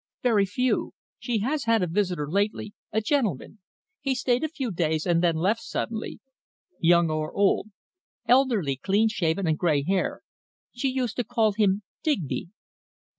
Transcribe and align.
"Very 0.23 0.47
few. 0.47 0.95
She 1.19 1.41
has 1.41 1.65
had 1.65 1.83
a 1.83 1.87
visitor 1.87 2.27
lately 2.27 2.73
a 2.91 3.01
gentleman. 3.01 3.59
He 3.99 4.15
stayed 4.15 4.43
a 4.43 4.47
few 4.49 4.71
days, 4.71 5.05
and 5.05 5.21
then 5.21 5.35
left 5.35 5.61
suddenly." 5.61 6.19
"Young 6.79 7.11
or 7.11 7.31
old?" 7.31 7.69
"Elderly, 8.27 8.77
clean 8.77 9.09
shaven, 9.09 9.45
and 9.45 9.59
grey 9.59 9.83
hair. 9.83 10.21
She 10.73 10.87
used 10.89 11.17
to 11.17 11.23
call 11.23 11.51
him 11.51 11.83
Digby." 12.01 12.47